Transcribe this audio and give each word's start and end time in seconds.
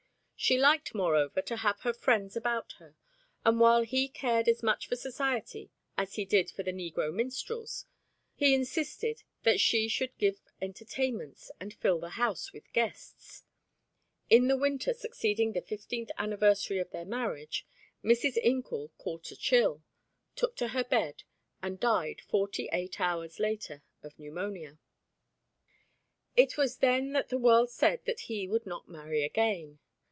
She 0.35 0.57
liked, 0.57 0.95
moreover, 0.95 1.39
to 1.43 1.57
have 1.57 1.81
her 1.81 1.93
friends 1.93 2.35
about 2.35 2.71
her, 2.79 2.95
and 3.45 3.59
while 3.59 3.83
he 3.83 4.09
cared 4.09 4.47
as 4.47 4.63
much 4.63 4.87
for 4.87 4.95
society 4.95 5.69
as 5.99 6.15
he 6.15 6.25
did 6.25 6.49
for 6.49 6.63
the 6.63 6.71
negro 6.73 7.13
minstrels, 7.13 7.85
he 8.33 8.55
insisted 8.55 9.21
that 9.43 9.59
she 9.59 9.87
should 9.87 10.17
give 10.17 10.41
entertainments 10.59 11.51
and 11.59 11.71
fill 11.75 11.99
the 11.99 12.17
house 12.17 12.51
with 12.51 12.73
guests. 12.73 13.43
In 14.31 14.47
the 14.47 14.57
winter 14.57 14.95
succeeding 14.95 15.53
the 15.53 15.61
fifteenth 15.61 16.09
anniversary 16.17 16.79
of 16.79 16.89
their 16.89 17.05
marriage, 17.05 17.67
Mrs. 18.03 18.35
Incoul 18.43 18.89
caught 18.97 19.29
a 19.29 19.35
chill, 19.35 19.83
took 20.35 20.55
to 20.55 20.69
her 20.69 20.83
bed 20.83 21.21
and 21.61 21.79
died, 21.79 22.19
forty 22.19 22.67
eight 22.73 22.99
hours 22.99 23.39
later, 23.39 23.83
of 24.01 24.17
pneumonia. 24.17 24.79
It 26.35 26.57
was 26.57 26.77
then 26.77 27.11
that 27.11 27.29
the 27.29 27.37
world 27.37 27.69
said 27.69 28.03
that 28.05 28.21
he 28.21 28.47
would 28.47 28.65
not 28.65 28.89
marry 28.89 29.23
again. 29.23 29.77